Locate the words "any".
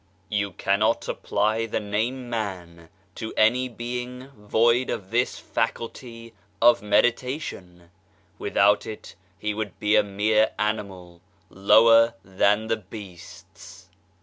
3.37-3.69